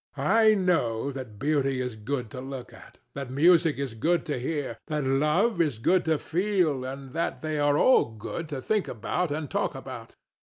I 0.17 0.55
know 0.55 1.11
that 1.11 1.37
beauty 1.37 1.79
is 1.79 1.95
good 1.95 2.31
to 2.31 2.41
look 2.41 2.73
at; 2.73 2.97
that 3.13 3.29
music 3.29 3.77
is 3.77 3.93
good 3.93 4.25
to 4.25 4.39
hear; 4.39 4.79
that 4.87 5.03
love 5.03 5.61
is 5.61 5.77
good 5.77 6.05
to 6.05 6.17
feel; 6.17 6.83
and 6.83 7.13
that 7.13 7.43
they 7.43 7.59
are 7.59 7.77
all 7.77 8.05
good 8.05 8.49
to 8.49 8.63
think 8.63 8.87
about 8.87 9.29
and 9.29 9.47
talk 9.47 9.75
about. 9.75 10.15